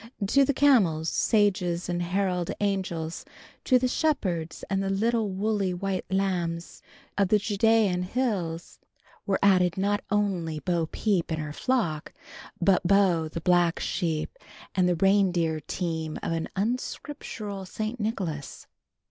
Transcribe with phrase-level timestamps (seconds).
[0.25, 3.23] To the camels, sages and herald angels,
[3.65, 6.81] to the shepherds and the little woolly white lambs
[7.19, 8.79] of the Judean hills,
[9.27, 12.13] were added not only Bo Peep and her flock,
[12.59, 14.39] but Baa the black sheep,
[14.73, 18.65] and the reindeer team of an unscriptural Saint Nicholas.